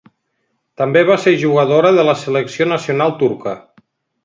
També 0.81 1.03
va 1.09 1.17
ser 1.25 1.33
jugadora 1.43 1.93
de 1.99 2.07
la 2.09 2.17
selecció 2.23 2.69
nacional 2.73 3.17
turca. 3.23 3.57